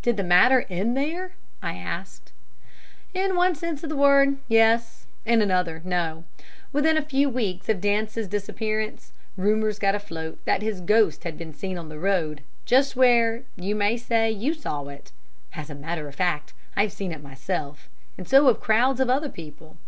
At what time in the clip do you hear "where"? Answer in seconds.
12.94-13.42